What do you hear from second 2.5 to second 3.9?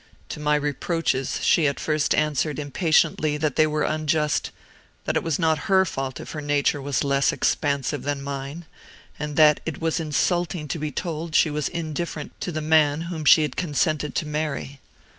impatiently that they were